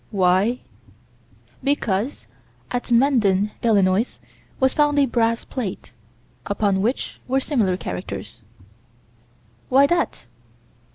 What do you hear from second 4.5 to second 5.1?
was found a